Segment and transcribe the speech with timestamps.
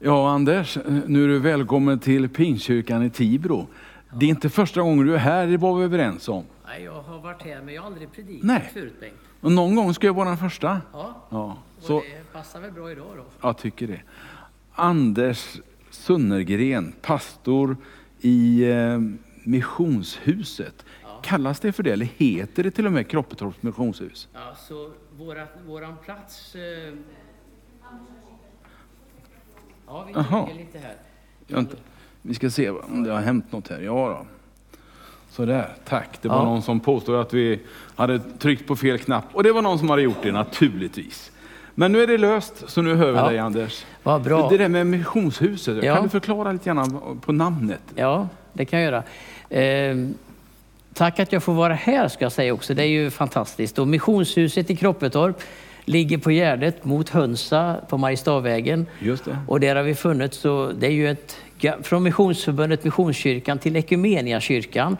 [0.00, 3.66] Ja, Anders, nu är du välkommen till Pingstkyrkan i Tibro.
[4.14, 6.44] Det är inte första gången du är här, det var vi överens om.
[6.66, 8.70] Nej, jag har varit här men jag har aldrig predikat Nej.
[8.72, 9.14] förut Bengt.
[9.40, 10.80] Och någon gång ska jag vara den första.
[10.92, 13.24] Ja, Ja, och så det passar väl bra idag då.
[13.40, 14.00] jag tycker det.
[14.72, 17.76] Anders Sunnergren, pastor
[18.20, 18.98] i eh,
[19.44, 20.84] Missionshuset.
[21.22, 24.28] Kallas det för det, eller heter det till och med Kroppetorps missionshus?
[24.32, 26.54] Ja, så våra, våran plats...
[26.54, 26.94] Eh...
[29.88, 31.58] Ja, vi ligger lite här.
[31.58, 31.76] Inte,
[32.22, 33.80] vi ska se om det har hänt något här.
[33.80, 34.26] Ja då.
[35.30, 36.18] Sådär, tack.
[36.22, 36.44] Det var Ja.
[36.44, 37.60] någon som påstod att vi
[37.96, 39.24] hade tryckt på fel knapp.
[39.32, 41.32] Och det var någon som hade gjort det naturligtvis.
[41.74, 43.28] Men nu är det löst, så nu hör vi Ja.
[43.28, 43.84] dig Anders.
[44.02, 44.48] Vad bra.
[44.48, 45.94] Det där med missionshuset, Ja.
[45.94, 47.80] kan du förklara lite grann på namnet?
[47.94, 49.02] Ja, det kan jag göra.
[49.62, 49.96] Eh,
[50.94, 52.74] tack att jag får vara här ska jag säga också.
[52.74, 53.78] Det är ju fantastiskt.
[53.78, 55.36] Och missionshuset i Kroppetorp
[55.88, 58.86] ligger på Gärdet mot Hönsa på Mariestadvägen.
[59.00, 59.38] Just det.
[59.46, 61.36] Och där har vi funnits, så det är ju ett,
[61.82, 64.96] från Missionsförbundet Missionskyrkan till Ekumeniakyrkan.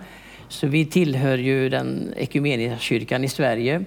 [0.49, 3.85] Så vi tillhör ju den Ekumeniakyrkan i Sverige.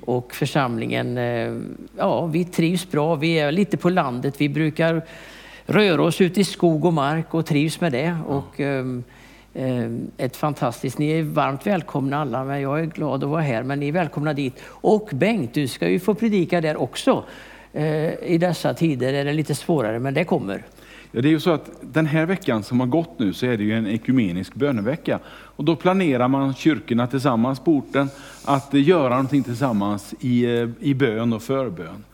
[0.00, 1.54] Och församlingen, eh,
[1.96, 3.14] ja vi trivs bra.
[3.14, 4.34] Vi är lite på landet.
[4.38, 5.02] Vi brukar
[5.66, 8.16] röra oss ute i skog och mark och trivs med det.
[8.26, 9.04] Och, ehm,
[9.54, 13.62] Eh, ett fantastiskt, ni är varmt välkomna alla, men jag är glad att vara här.
[13.62, 14.62] Men ni är välkomna dit.
[14.66, 17.24] Och Bengt, du ska ju få predika där också.
[17.72, 20.64] Eh, I dessa tider är det lite svårare, men det kommer.
[21.12, 23.56] Ja, det är ju så att den här veckan som har gått nu så är
[23.56, 25.18] det ju en ekumenisk bönevecka.
[25.28, 28.08] Och då planerar man kyrkorna tillsammans på orten
[28.44, 32.04] att göra någonting tillsammans i, eh, i bön och förbön.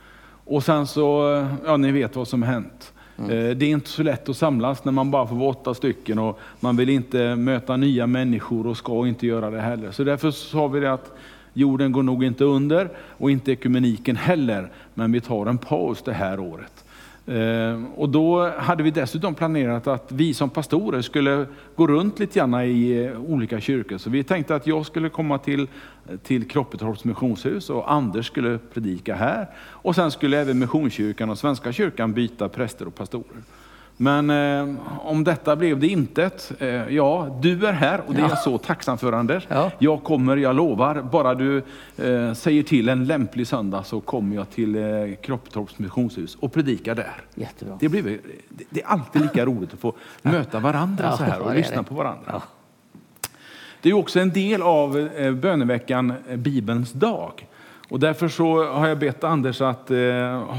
[0.45, 2.93] Och sen så, ja ni vet vad som hänt.
[3.19, 3.31] Mm.
[3.31, 6.19] Eh, det är inte så lätt att samlas när man bara får vara åtta stycken
[6.19, 9.91] och man vill inte möta nya människor och ska inte göra det heller.
[9.91, 11.13] Så därför sa vi det att
[11.53, 16.13] jorden går nog inte under och inte ekumeniken heller, men vi tar en paus det
[16.13, 16.85] här året.
[17.27, 21.47] Eh, och då hade vi dessutom planerat att vi som pastorer skulle
[21.77, 23.99] gå runt lite grann i eh, olika kyrkor.
[23.99, 25.69] Så vi tänkte att jag skulle komma till,
[26.23, 29.47] till Kroppetorps missionshus och Anders skulle predika här.
[29.57, 33.43] Och sen skulle även Missionskyrkan och Svenska kyrkan byta präster och pastorer.
[33.99, 36.53] Men eh, om detta blev det intet.
[36.59, 39.47] Eh, ja, du är här och det är jag så tacksam för Anders.
[39.49, 39.71] Ja.
[39.79, 41.03] Jag kommer, jag lovar.
[41.13, 41.57] Bara du
[41.97, 44.83] eh, säger till en lämplig söndag så kommer jag till eh,
[45.23, 47.13] Kroppetorps missionshus och predikar där.
[47.35, 47.77] Jättebra.
[47.81, 51.41] Det, blir, det- det är alltid lika roligt att få möta varandra Ja, så här
[51.41, 52.23] och lyssna på varandra.
[52.33, 52.43] Ja.
[53.83, 57.47] Det är också en del av eh, böneveckan eh, Bibelns dag.
[57.89, 59.99] Och därför så har jag bett Anders att eh,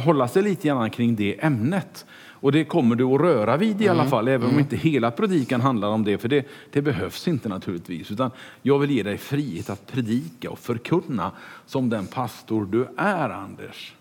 [0.05, 2.05] hålla sig lite grann kring det ämnet.
[2.39, 5.61] Och det kommer du att röra vid i alla fall, även om inte hela predikan
[5.61, 8.11] handlar om det, för det, det behövs inte naturligtvis.
[8.11, 8.31] Utan
[8.61, 11.31] jag vill ge dig frihet att predika och förkunna
[11.65, 13.93] som den pastor du är, Anders.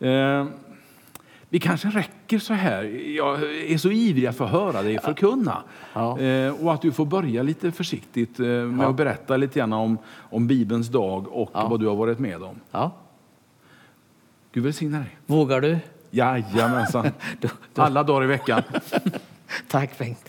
[0.00, 0.46] Eh,
[1.48, 2.84] vi kanske räcker så här.
[3.16, 5.62] Jag är så ivrig att få höra dig förkunna.
[5.92, 6.18] Ja.
[6.20, 9.98] Eh, och att du får börja lite försiktigt eh, med att berätta lite grann om,
[10.16, 11.68] om Bibelns dag och Ja.
[11.68, 12.56] vad du har varit med om.
[12.70, 12.90] Ja.
[14.52, 15.16] Gud välsigne dig.
[15.26, 15.78] Vågar du?
[16.14, 17.10] Jajamensan.
[17.40, 18.62] Då- då- Alla dagar i veckan.
[19.70, 20.28] Tack Bengt.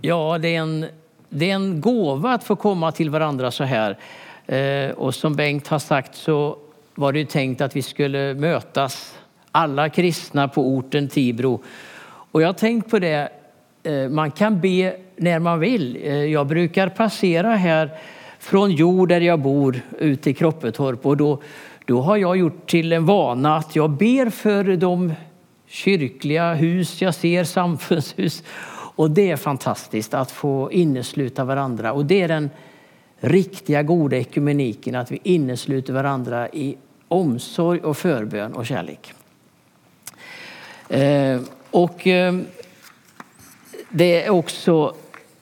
[0.00, 0.86] Ja, det är, en,
[1.28, 3.98] det är en gåva att få komma till varandra så här.
[4.46, 6.58] Eh, och som Bengt har sagt så
[6.94, 9.14] var det ju tänkt att vi skulle mötas,
[9.52, 11.62] alla kristna på orten Tibro.
[12.32, 13.28] Och jag har tänkt på det,
[13.82, 15.96] eh, man kan be när man vill.
[16.02, 17.90] Eh, jag brukar passera här
[18.38, 21.42] från jord där jag bor ut till Kroppetorp och då,
[21.86, 25.12] då har jag gjort till en vana att jag ber för de
[25.66, 28.42] kyrkliga hus jag ser, samfundshus.
[28.96, 31.92] Och det är fantastiskt att få innesluta varandra.
[31.92, 32.50] Och det är den
[33.20, 36.76] riktiga goda ekumeniken, att vi innesluter varandra i
[37.08, 39.12] omsorg och förbön och kärlek.
[40.88, 42.34] Eh, och eh,
[43.90, 44.94] det är också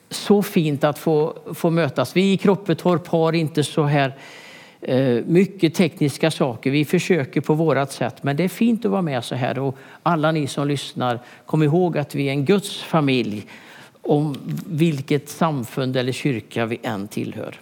[0.09, 2.15] så fint att få, få mötas.
[2.15, 4.13] Vi i Kroppetorp har inte så här
[4.87, 6.71] Eh, mycket tekniska saker.
[6.71, 9.59] Vi försöker på vårat sätt, men det är fint att vara med så här.
[9.59, 13.45] Och alla ni som lyssnar, kom ihåg att vi är en Guds familj
[14.01, 14.37] om
[14.67, 17.59] vilket samfund eller kyrka vi än tillhör.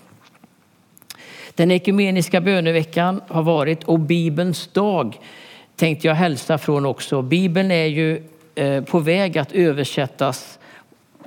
[1.56, 5.20] Den ekumeniska böneveckan har varit och Bibelns dag
[5.76, 7.22] tänkte jag hälsa från också.
[7.22, 8.24] Bibeln är ju
[8.56, 10.60] eh, på väg att översättas.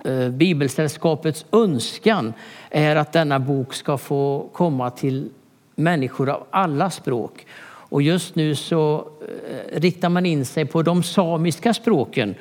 [0.04, 2.32] Eh, Bibelsällskapets önskan
[2.70, 5.30] är att denna bok ska få komma till
[5.76, 7.46] människor av alla språk.
[7.88, 12.34] Och just nu så eh, riktar man in sig på de samiska språken.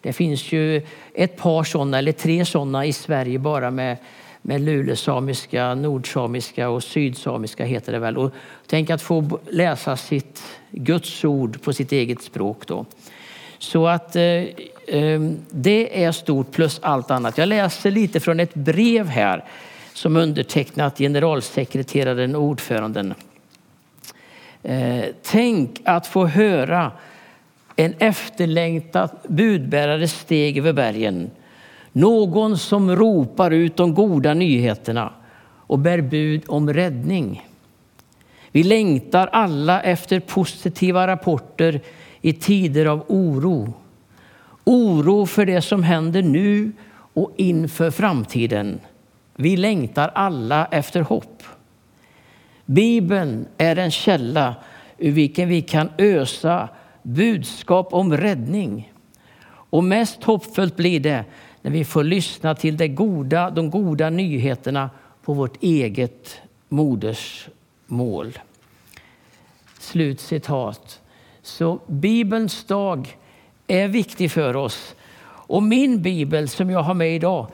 [0.00, 0.82] Det finns ju
[1.14, 3.96] ett par sådana, eller tre sådana i Sverige bara med
[4.42, 8.18] med lulesamiska, nordsamiska och sydsamiska heter det väl.
[8.18, 8.32] Och
[8.66, 12.86] tänk att få läsa sitt Guds ord på sitt eget språk då.
[13.58, 17.38] Så att eh, eh, det är stort plus allt annat.
[17.38, 19.44] Jag läser lite från ett brev här
[19.94, 23.14] som undertecknat generalsekreteraren och ordföranden.
[24.62, 26.92] Eh, tänk att få höra
[27.76, 31.30] en efterlängtad budbärare steg över bergen.
[31.92, 35.12] Någon som ropar ut de goda nyheterna
[35.66, 37.48] och bär bud om räddning.
[38.50, 41.80] Vi längtar alla efter positiva rapporter
[42.20, 43.74] i tider av oro.
[44.64, 46.72] Oro för det som händer nu
[47.14, 48.80] och inför framtiden.
[49.34, 51.42] Vi längtar alla efter hopp.
[52.66, 54.54] Bibeln är en källa
[54.98, 56.68] ur vilken vi kan ösa
[57.02, 58.92] budskap om räddning.
[59.46, 61.24] Och mest hoppfullt blir det
[61.62, 64.90] när vi får lyssna till det goda, de goda nyheterna
[65.24, 68.38] på vårt eget modersmål.
[69.78, 71.00] Slut citat.
[71.42, 73.16] Så Bibelns dag
[73.66, 74.94] är viktig för oss.
[75.24, 77.46] Och min bibel som jag har med idag,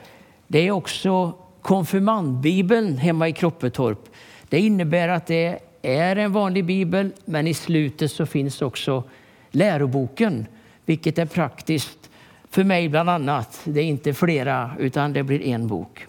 [0.47, 4.09] det är också konfirmandbibeln hemma i Kroppetorp.
[4.49, 9.03] Det innebär att det är en vanlig bibel, men i slutet så finns också
[9.51, 10.47] läroboken,
[10.85, 12.11] vilket är praktiskt
[12.51, 13.61] för mig bland annat.
[13.65, 16.07] Det är inte flera, utan det blir en bok.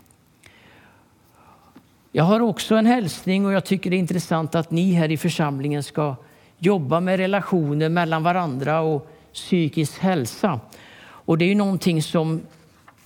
[2.11, 5.17] Jag har också en hälsning och jag tycker det är intressant att ni här i
[5.17, 6.15] församlingen ska
[6.57, 10.59] jobba med relationer mellan varandra och psykisk hälsa.
[11.01, 12.41] Och det är ju någonting som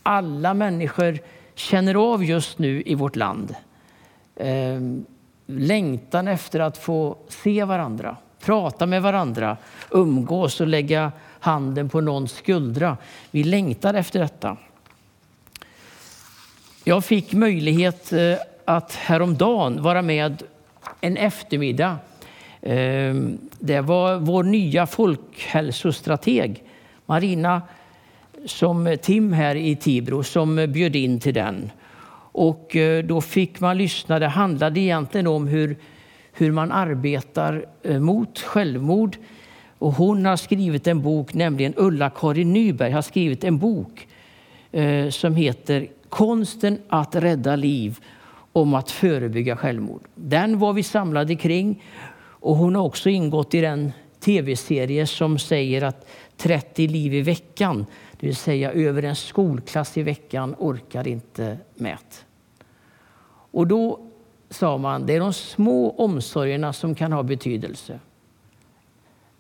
[0.04, 1.20] alla människor
[1.56, 3.56] känner av just nu i vårt land.
[4.36, 5.06] Ehm,
[5.46, 9.58] längtan efter att få se varandra, prata med varandra,
[9.92, 12.98] umgås och lägga handen på någons skuldra.
[13.32, 14.58] Vi längtar efter detta.
[16.84, 18.36] Jag fick möjlighet eh,
[18.66, 20.44] att häromdagen vara med
[21.02, 21.98] en eftermiddag.
[22.62, 26.64] Ehm, det var vår nya folkhälsostrateg
[27.06, 27.62] Marina
[28.46, 31.72] som Tim här i Tibro som bjöd in till den.
[32.32, 34.20] Och eh, då fick man lyssna.
[34.20, 35.78] Det handlade egentligen om hur,
[36.34, 39.18] hur man arbetar eh, mot självmord.
[39.80, 44.08] Och hon har skrivit en bok, nämligen Ulla-Karin Nyberg har skrivit en bok
[44.72, 48.00] eh, som heter Konsten att rädda liv
[48.54, 50.02] om att förebygga självmord.
[50.16, 51.84] Den var vi samlade kring
[52.26, 56.08] och hon har också ingått i den tv-serie som säger att
[56.38, 57.86] 30 liv i veckan,
[58.24, 62.26] det vill säga över en skolklass i veckan, orkar inte mät.
[63.52, 64.00] Och då
[64.50, 68.00] sa man, det är de små omsorgerna som kan ha betydelse.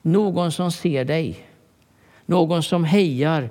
[0.02, 1.48] Någon som ser dig,
[2.26, 3.50] någon som hejar.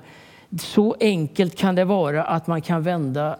[0.61, 3.39] Så enkelt kan det vara att man kan vända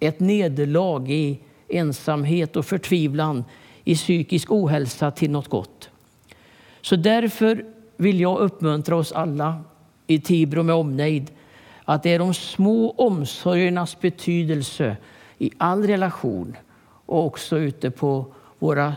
[0.00, 3.44] ett nederlag i ensamhet och förtvivlan,
[3.84, 5.90] i psykisk ohälsa till något gott.
[6.80, 7.64] Så därför
[7.96, 9.64] vill jag uppmuntra oss alla
[10.10, 11.30] i Tibro med omnejd
[11.84, 14.96] att det är de små omsorgernas betydelse
[15.38, 16.56] i all relation
[17.06, 18.26] och också ute på
[18.58, 18.96] våra,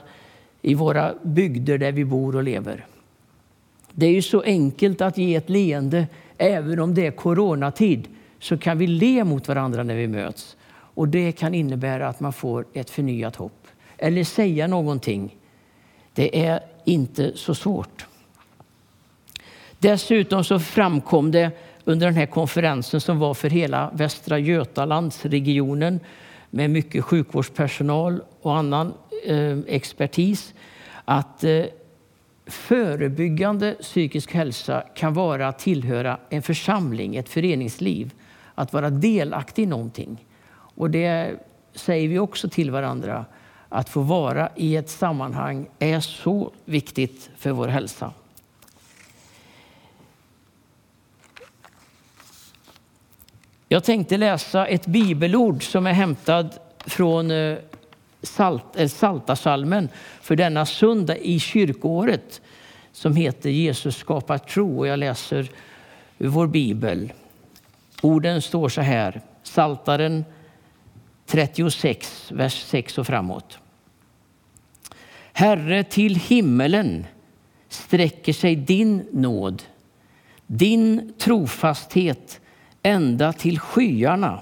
[0.61, 2.85] i våra bygder där vi bor och lever.
[3.91, 6.07] Det är ju så enkelt att ge ett leende.
[6.37, 8.07] Även om det är coronatid
[8.39, 10.57] så kan vi le mot varandra när vi möts.
[10.71, 13.67] Och det kan innebära att man får ett förnyat hopp.
[13.97, 15.35] Eller säga någonting.
[16.13, 18.05] Det är inte så svårt.
[19.83, 21.51] Dessutom så framkom det
[21.83, 25.99] under den här konferensen som var för hela Västra Götalandsregionen
[26.49, 28.93] med mycket sjukvårdspersonal och annan
[29.25, 30.53] eh, expertis
[31.05, 31.63] att eh,
[32.45, 38.13] förebyggande psykisk hälsa kan vara att tillhöra en församling, ett föreningsliv.
[38.55, 40.25] Att vara delaktig i någonting.
[40.53, 41.31] Och det
[41.73, 43.25] säger vi också till varandra.
[43.69, 48.13] Att få vara i ett sammanhang är så viktigt för vår hälsa.
[53.73, 57.57] Jag tänkte läsa ett bibelord som är hämtad från eh,
[58.21, 59.89] Salt, eh, Saltasalmen
[60.21, 62.41] för denna söndag i kyrkoåret
[62.91, 64.79] som heter Jesus skapar tro.
[64.79, 65.49] Och jag läser
[66.19, 67.13] ur vår bibel.
[68.01, 70.25] Orden står så här, Saltaren
[71.25, 73.57] 36, vers 6 och framåt.
[75.33, 77.05] Herre, till himmelen
[77.69, 79.63] sträcker sig din nåd,
[80.47, 82.39] din trofasthet
[82.83, 84.41] ända till skyarna.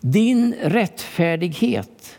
[0.00, 2.18] Din rättfärdighet,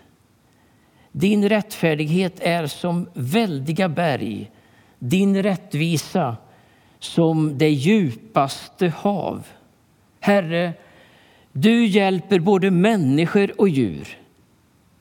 [1.11, 4.51] din rättfärdighet är som väldiga berg,
[4.99, 6.37] din rättvisa
[6.99, 9.47] som det djupaste hav.
[10.19, 10.73] Herre,
[11.51, 14.17] du hjälper både människor och djur.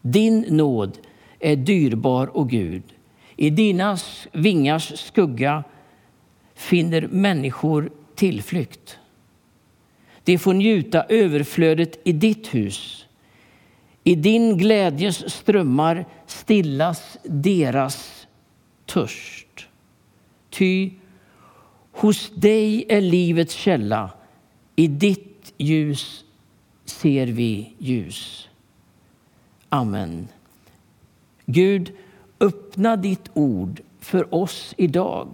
[0.02, 0.98] Din nåd
[1.38, 2.82] är dyrbar och Gud.
[3.36, 3.98] I dina
[4.32, 5.64] vingars skugga
[6.54, 8.98] finner människor tillflykt.
[10.26, 13.06] De får njuta överflödet i ditt hus.
[14.04, 18.26] I din glädjes strömmar stillas deras
[18.86, 19.66] törst.
[20.50, 20.90] Ty
[21.92, 24.10] hos dig är livets källa.
[24.76, 26.24] I ditt ljus
[26.84, 28.48] ser vi ljus.
[29.68, 30.28] Amen.
[31.44, 31.92] Gud,
[32.40, 35.28] öppna ditt ord för oss idag.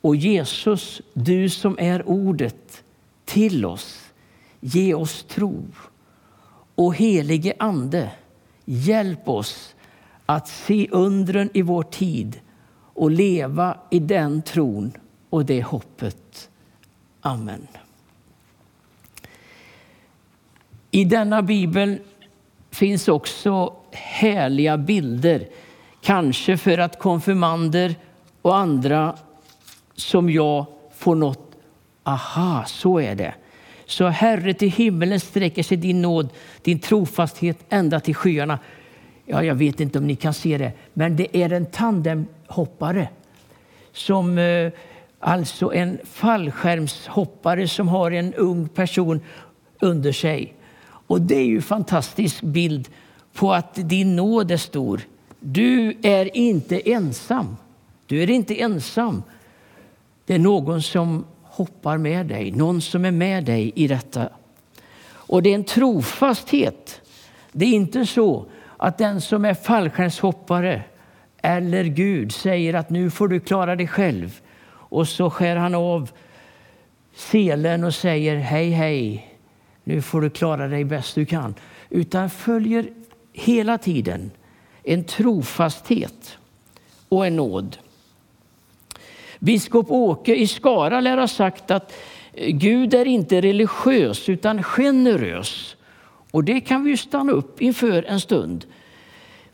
[0.00, 2.82] Och Jesus, du som är ordet
[3.24, 4.07] till oss,
[4.60, 5.64] ge oss tro.
[6.74, 8.10] Och helige Ande,
[8.64, 9.74] hjälp oss
[10.26, 12.40] att se undren i vår tid
[12.94, 14.92] och leva i den tron
[15.30, 16.50] och det hoppet.
[17.20, 17.66] Amen.
[20.90, 21.98] I denna bibel
[22.70, 25.48] finns också härliga bilder.
[26.00, 27.94] Kanske för att konfirmander
[28.42, 29.16] och andra
[29.94, 31.56] som jag får något,
[32.04, 33.34] aha, så är det.
[33.88, 36.28] Så Herre, till himmelen sträcker sig din nåd,
[36.62, 38.58] din trofasthet ända till skyarna.
[39.26, 43.08] Ja, jag vet inte om ni kan se det, men det är en tandemhoppare
[43.92, 44.72] som eh,
[45.18, 49.20] alltså en fallskärmshoppare som har en ung person
[49.80, 50.54] under sig.
[50.82, 52.88] Och det är ju en fantastisk bild
[53.34, 55.00] på att din nåd är stor.
[55.40, 57.56] Du är inte ensam.
[58.06, 59.22] Du är inte ensam.
[60.26, 61.24] Det är någon som
[61.58, 64.28] hoppar med dig, någon som är med dig i detta.
[65.10, 67.00] Och det är en trofasthet.
[67.52, 68.46] Det är inte så
[68.76, 70.82] att den som är fallskärmshoppare
[71.42, 74.40] eller Gud säger att nu får du klara dig själv.
[74.70, 76.10] Och så skär han av
[77.14, 79.34] selen och säger hej, hej,
[79.84, 81.54] nu får du klara dig bäst du kan.
[81.90, 82.88] Utan följer
[83.32, 84.30] hela tiden
[84.82, 86.38] en trofasthet
[87.08, 87.76] och en nåd.
[89.38, 91.92] Biskop Åke i Skara lär ha sagt att
[92.32, 95.76] eh, Gud är inte religiös utan generös.
[96.30, 98.64] Och det kan vi stanna upp inför en stund.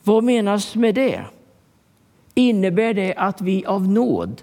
[0.03, 1.25] Vad menas med det?
[2.35, 4.43] Innebär det att vi av nåd,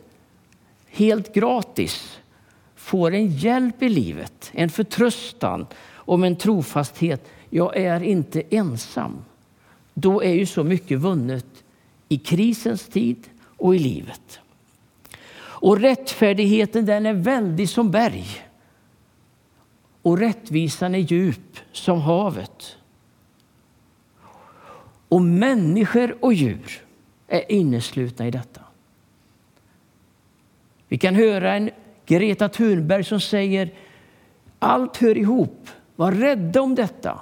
[0.90, 2.20] helt gratis,
[2.76, 7.30] får en hjälp i livet, en förtröstan om en trofasthet.
[7.50, 9.18] Jag är inte ensam.
[9.94, 11.64] Då är ju så mycket vunnet
[12.10, 14.41] i krisens tid och i livet.
[15.62, 18.26] Och rättfärdigheten den är väldig som berg.
[20.02, 22.78] Och rättvisan är djup som havet.
[25.10, 26.86] Och människor och djur
[27.28, 28.62] är inneslutna i detta.
[30.88, 31.70] Vi kan höra en
[32.06, 33.74] Greta Thunberg som säger
[34.60, 35.68] allt hör ihop.
[35.96, 37.20] Var rädda om detta.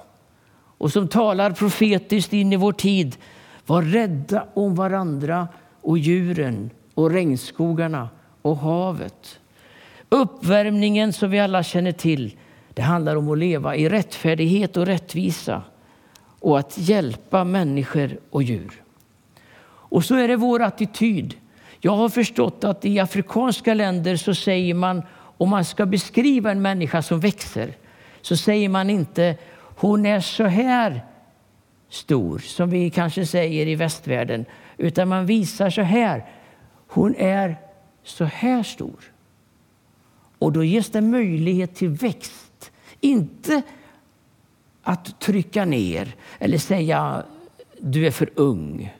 [0.77, 3.17] Och som talar profetiskt in i vår tid.
[3.65, 5.47] Var rädda om varandra
[5.81, 8.09] och djuren och regnskogarna
[8.41, 9.39] och havet.
[10.09, 12.35] Uppvärmningen som vi alla känner till,
[12.73, 15.61] det handlar om att leva i rättfärdighet och rättvisa
[16.39, 18.83] och att hjälpa människor och djur.
[19.63, 21.35] Och så är det vår attityd.
[21.79, 25.03] Jag har förstått att i afrikanska länder så säger man
[25.37, 27.73] om man ska beskriva en människa som växer
[28.21, 29.35] så säger man inte
[29.75, 31.05] hon är så här
[31.89, 34.45] stor som vi kanske säger i västvärlden
[34.77, 36.25] utan man visar så här.
[36.87, 37.55] Hon är
[38.03, 39.11] så här stor.
[40.39, 42.71] Och då ges det möjlighet till växt.
[42.99, 43.61] Inte
[44.83, 47.23] att trycka ner eller säga
[47.79, 48.93] du är för ung.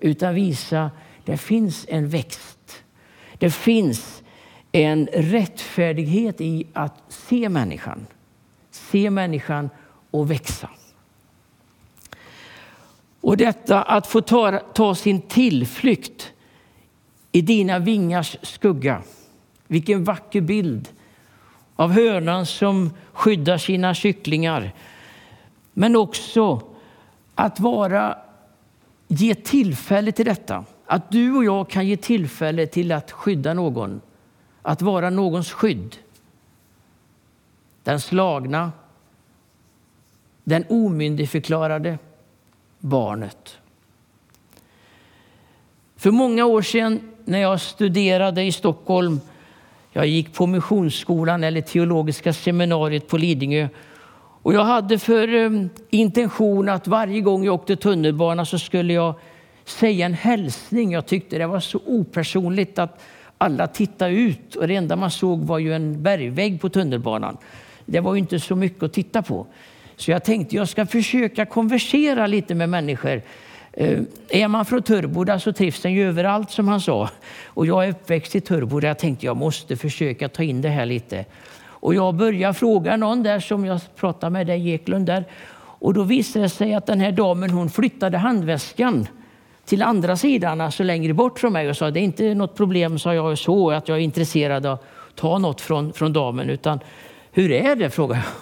[0.00, 0.90] Utan visa
[1.24, 2.84] det finns en växt.
[3.38, 4.22] Det finns
[4.72, 8.06] en rättfärdighet i att se människan.
[8.70, 9.70] Se människan
[10.10, 10.70] och växa.
[13.20, 16.33] Och detta att få ta, ta sin tillflykt
[17.34, 19.02] i dina vingars skugga.
[19.66, 20.88] Vilken vacker bild
[21.76, 24.72] av hönan som skyddar sina kycklingar.
[25.72, 26.62] Men också
[27.34, 28.18] att vara,
[29.08, 30.64] ge tillfälle till detta.
[30.86, 34.00] Att du och jag kan ge tillfälle till att skydda någon.
[34.62, 35.96] Att vara någons skydd.
[37.82, 38.72] Den slagna,
[40.44, 41.98] den omyndigförklarade,
[42.78, 43.58] barnet.
[45.96, 49.20] För många år sedan när jag studerade i Stockholm,
[49.92, 53.68] jag gick på Missionsskolan eller Teologiska seminariet på Lidingö.
[54.42, 59.14] Och jag hade för ehm, intention att varje gång jag åkte tunnelbana så skulle jag
[59.64, 60.92] säga en hälsning.
[60.92, 63.00] Jag tyckte det var så opersonligt att
[63.38, 67.36] alla tittade ut och det enda man såg var ju en bergvägg på tunnelbanan.
[67.86, 69.46] Det var ju inte så mycket att titta på.
[69.96, 73.22] Så jag tänkte jag ska försöka konversera lite med människor
[73.76, 77.10] Eh, är man från Turboda så trivs den ju överallt som han sa.
[77.46, 78.88] Och jag är uppväxt i Turboda.
[78.88, 81.24] Jag tänkte jag måste försöka ta in det här lite.
[81.66, 85.24] Och jag började fråga någon där som jag pratade med, där Eklund där.
[85.56, 89.06] Och då visade det sig att den här damen hon flyttade handväskan
[89.64, 92.98] till andra sidan, alltså längre bort från mig och sa det är inte något problem,
[92.98, 96.80] sa jag så, att jag är intresserad av att ta något från, från damen, utan
[97.32, 98.32] hur är det, frågade jag.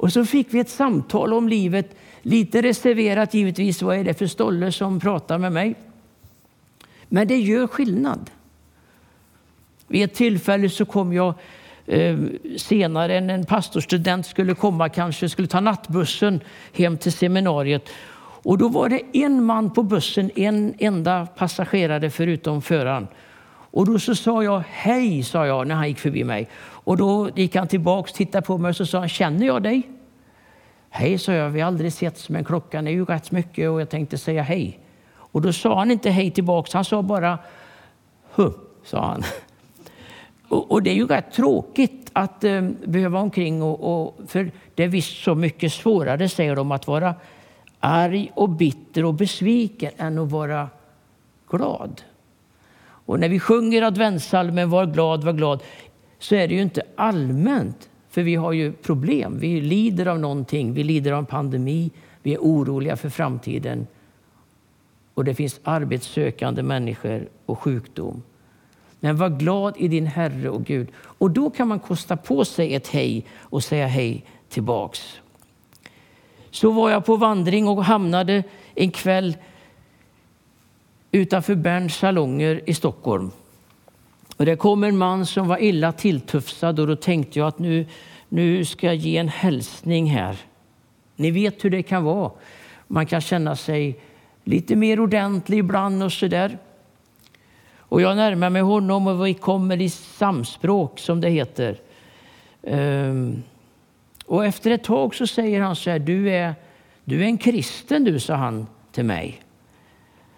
[0.00, 4.26] Och så fick vi ett samtal om livet, lite reserverat givetvis, vad är det för
[4.26, 5.74] stolle som pratar med mig?
[7.08, 8.30] Men det gör skillnad.
[9.86, 11.34] Vid ett tillfälle så kom jag
[11.86, 12.18] eh,
[12.56, 16.40] senare än en pastorstudent skulle komma, kanske skulle ta nattbussen
[16.72, 17.88] hem till seminariet.
[18.42, 23.08] Och då var det en man på bussen, en enda passagerare förutom föraren.
[23.72, 26.48] Och då så sa jag hej, sa jag när han gick förbi mig.
[26.60, 29.82] Och då gick han tillbaks, tittade på mig och så sa han, känner jag dig?
[30.92, 33.90] Hej, sa jag, vi har aldrig setts men klockan är ju rätt mycket och jag
[33.90, 34.78] tänkte säga hej.
[35.12, 37.38] Och då sa han inte hej tillbaks, han sa bara
[38.34, 38.50] hu,
[38.84, 39.22] sa han.
[40.48, 44.84] Och, och det är ju rätt tråkigt att eh, behöva omkring och, och, för det
[44.84, 47.14] är visst så mycket svårare, säger de, att vara
[47.80, 50.68] arg och bitter och besviken än att vara
[51.50, 52.02] glad.
[52.80, 55.62] Och när vi sjunger adventssalmen Var glad, var glad
[56.18, 57.89] så är det ju inte allmänt.
[58.10, 59.38] För vi har ju problem.
[59.38, 60.72] Vi lider av någonting.
[60.72, 61.90] Vi lider av en pandemi.
[62.22, 63.86] Vi är oroliga för framtiden.
[65.14, 68.22] Och det finns arbetssökande människor och sjukdom.
[69.00, 70.88] Men var glad i din Herre och Gud.
[70.96, 75.20] Och då kan man kosta på sig ett hej och säga hej tillbaks.
[76.50, 78.42] Så var jag på vandring och hamnade
[78.74, 79.36] en kväll
[81.12, 83.30] utanför Berns salonger i Stockholm.
[84.40, 87.86] Och det kom en man som var illa tilltufsad och då tänkte jag att nu,
[88.28, 90.36] nu ska jag ge en hälsning här.
[91.16, 92.30] Ni vet hur det kan vara.
[92.86, 94.00] Man kan känna sig
[94.44, 96.58] lite mer ordentlig ibland och så där.
[97.76, 101.80] Och jag närmar mig honom och vi kommer i samspråk som det heter.
[102.62, 103.42] Um,
[104.26, 106.54] och efter ett tag så säger han så här, du är,
[107.04, 109.42] du är en kristen du, sa han till mig.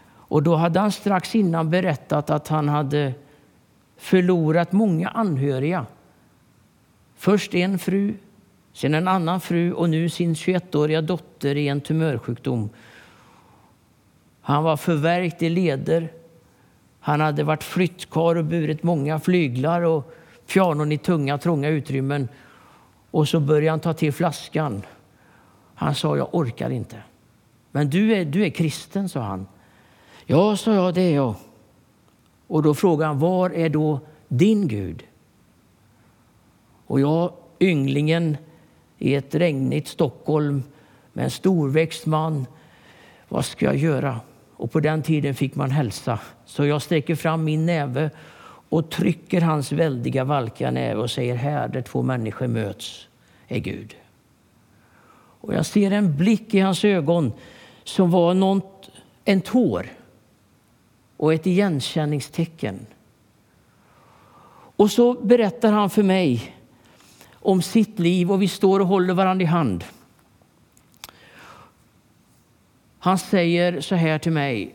[0.08, 3.12] Och då hade han strax innan berättat att han hade
[4.02, 5.86] förlorat många anhöriga.
[7.16, 8.14] Först en fru,
[8.72, 12.70] sen en annan fru och nu sin 21-åriga dotter i en tumörsjukdom.
[14.40, 16.12] Han var förvärkt i leder.
[17.00, 20.14] Han hade varit flyttkar och burit många flyglar och
[20.46, 22.28] pianon i tunga, trånga utrymmen.
[23.10, 24.82] Och så började han ta till flaskan.
[25.74, 26.96] Han sa, jag orkar inte.
[27.70, 29.46] Men du är, du är kristen, sa han.
[30.26, 31.34] Ja, sa jag, det är jag.
[32.52, 35.04] Och då frågar han, var är då din Gud?
[36.86, 38.36] Och jag, ynglingen
[38.98, 40.62] i ett regnigt Stockholm
[41.12, 42.46] med en storväxt man,
[43.28, 44.20] vad ska jag göra?
[44.56, 46.18] Och på den tiden fick man hälsa.
[46.44, 48.10] Så jag sträcker fram min näve
[48.68, 53.08] och trycker hans väldiga valkiga näve och säger här där två människor möts
[53.48, 53.94] är Gud.
[55.40, 57.32] Och jag ser en blick i hans ögon
[57.84, 58.90] som var något,
[59.24, 59.86] en tår
[61.22, 62.86] och ett igenkänningstecken.
[64.76, 66.56] Och så berättar han för mig
[67.32, 69.84] om sitt liv och vi står och håller varandra i hand.
[72.98, 74.74] Han säger så här till mig,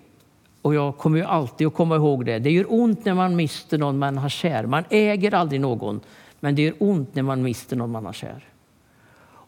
[0.61, 2.39] och jag kommer ju alltid att komma ihåg det.
[2.39, 4.65] Det gör ont när man mister någon man har kär.
[4.65, 5.99] Man äger aldrig någon,
[6.39, 8.45] men det gör ont när man mister någon man har kär.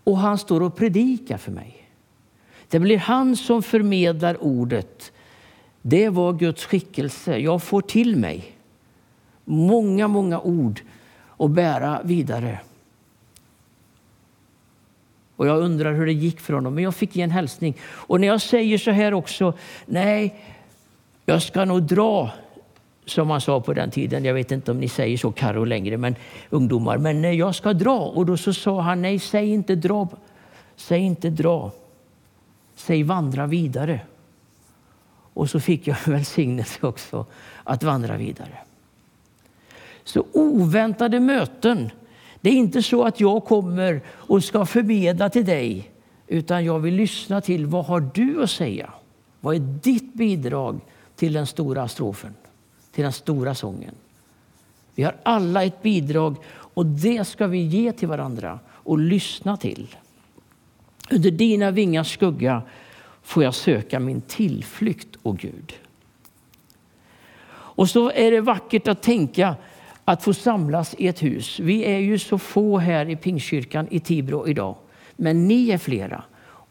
[0.03, 1.89] Och han står och predikar för mig.
[2.67, 5.12] Det blir han som förmedlar ordet.
[5.82, 7.38] Det var Guds skickelse.
[7.38, 8.56] Jag får till mig
[9.46, 10.82] många, många ord
[11.38, 12.60] att bära vidare.
[15.36, 17.78] Och jag undrar hur det gick för honom, men jag fick ge en hälsning.
[17.82, 19.54] Och när jag säger så här också,
[19.86, 20.36] nej,
[21.26, 22.32] jag ska nog dra,
[23.06, 24.26] som man sa på den tiden.
[24.26, 26.15] Jag vet inte om ni säger så Karo längre, men
[26.50, 26.98] ungdomar.
[26.98, 28.00] Men jag ska dra.
[28.00, 30.08] Och då så sa han, nej, säg inte dra.
[30.76, 31.72] Säg inte dra.
[32.76, 34.00] Säg vandra vidare.
[35.39, 37.25] Och så fick jag välsignelse också
[37.63, 38.58] att vandra vidare.
[40.04, 41.89] Så oväntade möten.
[42.41, 45.91] Det är inte så att jag kommer och ska förmedla till dig,
[46.28, 48.89] utan jag vill lyssna till vad har du att säga?
[49.39, 50.80] Vad är ditt bidrag
[51.15, 52.34] till den stora strofen,
[52.91, 53.95] till den stora sången?
[54.95, 56.36] Vi har alla ett bidrag
[56.73, 59.95] och det ska vi ge till varandra och lyssna till.
[61.12, 62.62] Under dina vingars skugga
[63.23, 65.73] får jag söka min tillflykt, o Gud.
[67.51, 69.55] Och så är det vackert att tänka
[70.05, 71.60] att få samlas i ett hus.
[71.60, 74.75] Vi är ju så få här i Pingstkyrkan i Tibro idag,
[75.15, 76.23] men ni är flera.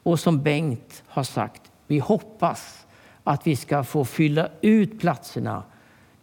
[0.03, 2.87] Och som Bengt har sagt, vi hoppas
[3.25, 5.63] att vi ska få fylla ut platserna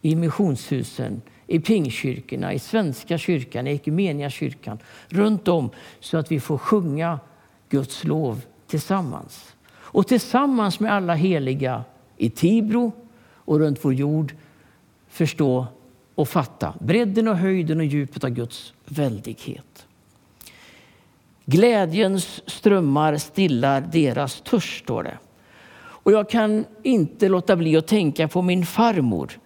[0.02, 6.58] i missionshusen, i pingkyrkorna, i Svenska kyrkan, i kyrkan, runt om så att vi får
[6.58, 7.20] sjunga
[7.68, 9.55] Guds lov tillsammans.
[9.96, 11.84] Och tillsammans med alla heliga
[12.16, 12.92] i Tibro
[13.34, 14.34] och runt vår jord
[15.08, 15.66] förstå
[16.14, 19.86] och fatta bredden och höjden och djupet av Guds väldighet.
[21.44, 25.18] Glädjens strömmar stillar deras törst, står det.
[25.78, 29.38] Och jag kan inte låta bli att tänka på min farmor.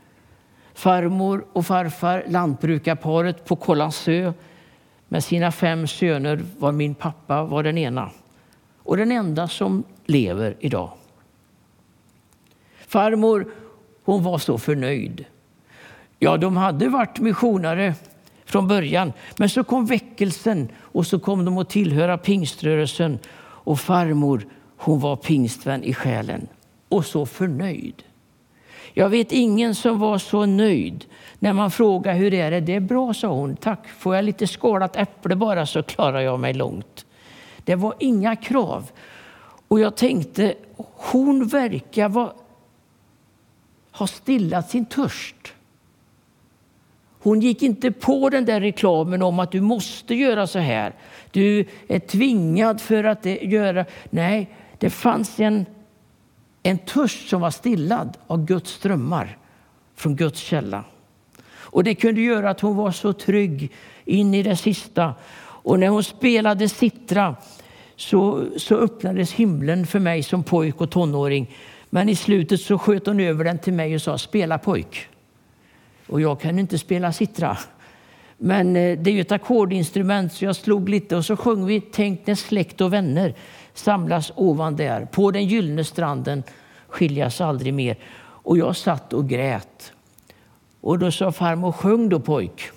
[0.75, 4.33] Farmor och farfar, lantbrukarparet på Kållandsö
[5.09, 8.11] med sina fem söner var min pappa var den ena
[8.83, 10.91] och den enda som lever idag.
[12.89, 13.53] Farmor
[14.05, 15.25] hon var så förnöjd.
[16.19, 17.95] Ja, de hade varit missionare
[18.45, 24.47] från början, men så kom väckelsen och så kom de att tillhöra pingströrelsen och farmor
[24.77, 26.49] hon var pingstvän i själen
[26.89, 28.03] och så förnöjd.
[28.93, 31.05] Jag vet ingen som var så nöjd
[31.39, 32.61] när man frågade hur är det?
[32.61, 33.57] Det är bra, sa hon.
[33.57, 37.07] Tack, får jag lite skalat äpple bara så klarar jag mig långt.
[37.65, 38.91] Det var inga krav.
[39.71, 40.55] Och jag tänkte,
[40.95, 42.33] hon verkar vara,
[43.93, 45.53] ha stillat sin törst.
[47.23, 50.95] Hon gick inte på den där reklamen om att du måste göra så här.
[51.31, 53.85] Du är tvingad för att göra...
[54.11, 55.67] Nej, det fanns en,
[56.63, 59.39] en törst som var stillad av Guds strömmar
[59.95, 60.85] från Guds källa.
[61.53, 63.73] Och Det kunde göra att hon var så trygg
[64.05, 65.15] in i det sista.
[65.41, 67.37] Och när hon spelade sittra
[68.01, 71.57] så, så öppnades himlen för mig som pojk och tonåring.
[71.91, 75.09] Men i slutet så sköt hon över den till mig och sa spela pojk.
[76.07, 77.59] Och jag kan inte spela sittra.
[78.39, 81.81] Men eh, det är ju ett ackordinstrument så jag slog lite och så sjöng vi
[81.81, 83.35] Tänk när släkt och vänner
[83.75, 85.05] samlas ovan där.
[85.05, 86.43] På den gyllene stranden
[86.89, 87.97] skiljas aldrig mer.
[88.21, 89.93] Och jag satt och grät.
[90.81, 92.71] Och då sa farmor, sjung då pojk.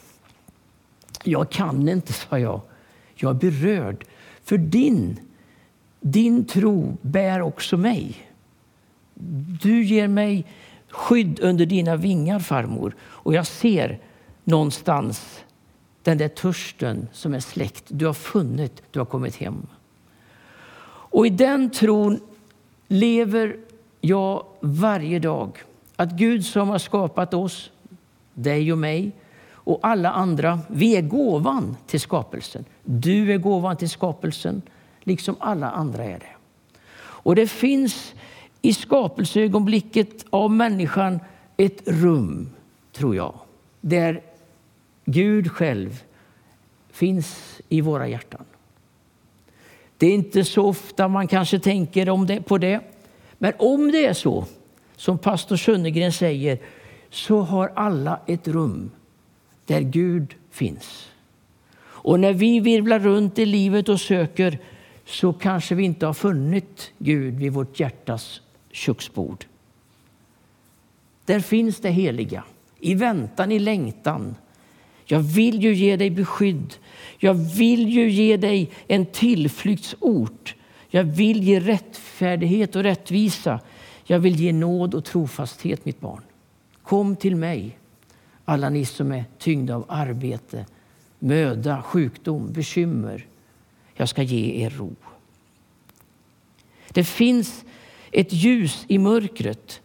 [1.24, 2.62] Jag kan inte, sa jag.
[3.16, 4.06] Jag är berörd.
[4.44, 5.20] För din,
[6.02, 8.16] din tro bär också mig.
[9.62, 10.46] Du ger mig
[10.90, 12.96] skydd under dina vingar, farmor.
[13.02, 14.00] Och jag ser
[14.44, 15.44] någonstans
[16.04, 17.84] den där törsten som är släckt.
[17.88, 19.68] Du har funnit, du har kommit hem.
[20.86, 22.20] Och i den tron
[22.88, 23.58] lever
[24.02, 25.64] jag varje dag.
[25.96, 27.72] Att Gud som har skapat oss,
[28.34, 29.12] dig och mig
[29.46, 32.66] och alla andra, vi är gåvan till skapelsen.
[32.84, 34.62] Du är gåvan till skapelsen,
[35.04, 36.36] liksom alla andra är det.
[36.96, 38.14] Och det finns
[38.62, 41.20] i skapelseögonblicket av människan
[41.58, 42.50] ett rum,
[42.92, 43.34] tror jag,
[43.82, 44.22] där
[45.06, 46.04] Gud själv
[46.92, 48.46] finns i våra hjärtan.
[49.98, 52.80] Det är inte så ofta man kanske tänker om det, på det.
[53.38, 54.46] Men om det är så,
[54.96, 56.60] som pastor Sönnegren säger,
[57.10, 58.92] så har alla ett rum
[59.66, 61.10] där Gud finns.
[62.04, 64.60] Och när vi virvlar runt i livet och söker
[65.06, 69.46] så kanske vi inte har funnit Gud vid vårt hjärtas köksbord.
[71.26, 72.44] Där finns det heliga,
[72.80, 74.36] i väntan, i längtan.
[75.06, 76.74] Jag vill ju ge dig beskydd.
[77.18, 80.56] Jag vill ju ge dig en tillflyktsort.
[80.90, 83.60] Jag vill ge rättfärdighet och rättvisa.
[84.04, 86.22] Jag vill ge nåd och trofasthet, mitt barn.
[86.84, 87.78] Kom till mig,
[88.46, 90.66] alla ni som är tyngda av arbete,
[91.24, 93.26] möda, sjukdom, bekymmer.
[93.94, 94.96] Jag ska ge er ro.
[96.90, 97.66] Det finns
[98.12, 99.82] ett ljus i mörkret.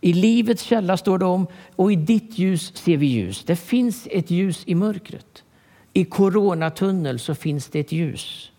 [0.00, 3.44] I livets källa står det om och i ditt ljus ser vi ljus.
[3.44, 5.44] Det finns ett ljus i mörkret.
[5.92, 8.52] I coronatunnel så finns det ett ljus.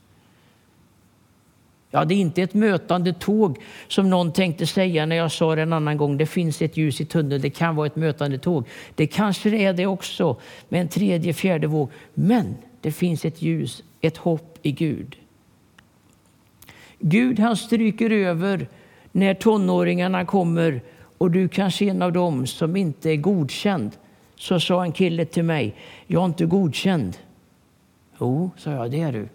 [1.91, 5.61] Ja, det är inte ett mötande tåg som någon tänkte säga när jag sa det
[5.61, 6.17] en annan gång.
[6.17, 7.41] Det finns ett ljus i tunneln.
[7.41, 8.67] Det kan vara ett mötande tåg.
[8.95, 11.89] Det kanske är det också med en tredje, fjärde våg.
[12.13, 15.15] Men det finns ett ljus, ett hopp i Gud.
[16.99, 18.67] Gud han stryker över
[19.11, 20.81] när tonåringarna kommer
[21.17, 23.91] och du kanske är en av dem som inte är godkänd.
[24.35, 25.75] Så sa en kille till mig,
[26.07, 27.17] jag är inte godkänd.
[28.19, 29.27] Jo, sa jag, det är du.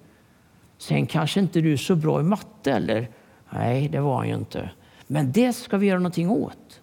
[0.85, 3.09] Sen kanske inte du är så bra i matte eller?
[3.51, 4.71] Nej, det var han ju inte.
[5.07, 6.81] Men det ska vi göra någonting åt.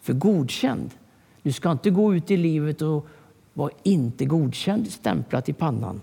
[0.00, 0.90] För godkänd,
[1.42, 3.06] du ska inte gå ut i livet och
[3.52, 6.00] vara inte godkänd stämplat i pannan.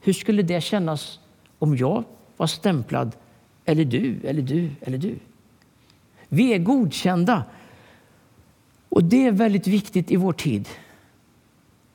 [0.00, 1.20] Hur skulle det kännas
[1.58, 2.04] om jag
[2.36, 3.16] var stämplad
[3.64, 5.18] eller du, eller du, eller du.
[6.28, 7.44] Vi är godkända.
[8.88, 10.68] Och det är väldigt viktigt i vår tid.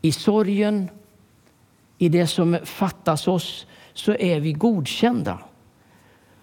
[0.01, 0.89] I sorgen,
[1.97, 5.39] i det som fattas oss, så är vi godkända.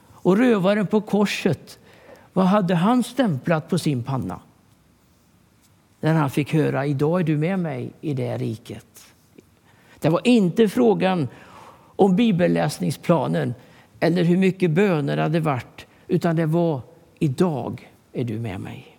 [0.07, 1.79] Och rövaren på korset
[2.33, 4.41] Vad hade han stämplat på sin panna?
[6.01, 9.07] När han fick höra idag är du med mig i det riket.
[9.99, 11.29] Det var inte frågan
[11.97, 13.55] om bibelläsningsplanen
[14.01, 16.81] eller hur mycket böner det hade varit, utan det var
[17.19, 18.99] idag är du med mig.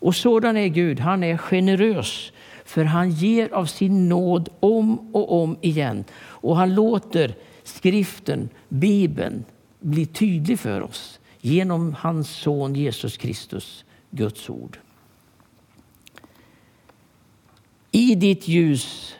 [0.00, 1.00] Och sådan är Gud.
[1.00, 2.32] Han är generös,
[2.64, 6.04] för han ger av sin nåd om och om igen.
[6.20, 7.34] Och han låter
[7.68, 9.44] skriften, Bibeln,
[9.80, 14.78] blir tydlig för oss genom hans son Jesus Kristus, Guds ord.
[17.90, 19.14] I ditt ljus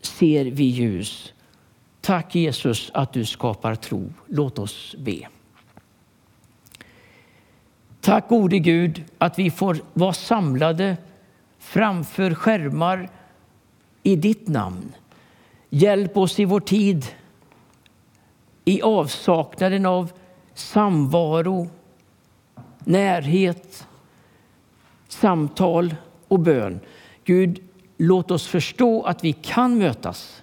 [0.00, 1.32] ser vi ljus.
[2.00, 4.12] Tack Jesus att du skapar tro.
[4.26, 5.28] Låt oss be.
[8.00, 10.96] Tack gode Gud att vi får vara samlade
[11.58, 13.10] framför skärmar
[14.02, 14.92] i ditt namn.
[15.70, 17.06] Hjälp oss i vår tid
[18.68, 20.12] i avsaknaden av
[20.54, 21.68] samvaro,
[22.78, 23.86] närhet,
[25.08, 25.94] samtal
[26.28, 26.80] och bön.
[27.24, 27.62] Gud,
[27.96, 30.42] låt oss förstå att vi kan mötas.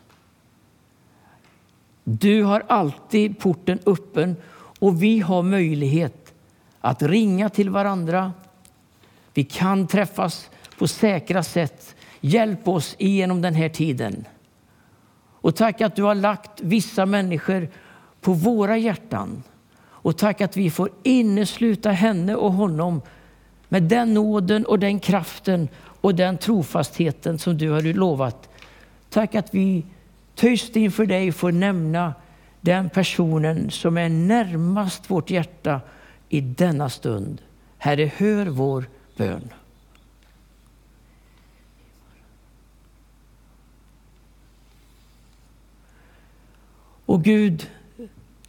[2.03, 4.35] Du har alltid porten öppen
[4.79, 6.33] och vi har möjlighet
[6.81, 8.33] att ringa till varandra.
[9.33, 11.95] Vi kan träffas på säkra sätt.
[12.21, 14.25] Hjälp oss igenom den här tiden.
[15.43, 17.67] Och tack att du har lagt vissa människor
[18.23, 19.43] på våra hjärtan.
[19.85, 23.01] Och tack att vi får innesluta henne och honom
[23.69, 28.49] med den nåden och den kraften och den trofastheten som du har lovat.
[29.09, 29.85] Tack att vi
[30.35, 32.13] tyst inför dig får nämna
[32.61, 35.81] den personen som är närmast vårt hjärta
[36.29, 37.41] i denna stund.
[37.77, 38.85] Herre, hör vår
[39.17, 39.49] bön.
[47.05, 47.69] Och Gud,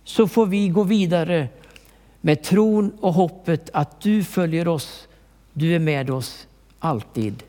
[0.04, 1.48] så får vi gå vidare
[2.20, 5.08] med tron och hoppet att du följer oss.
[5.52, 6.46] Du är med oss
[6.78, 7.42] alltid.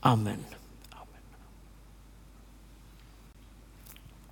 [0.00, 0.55] Amen.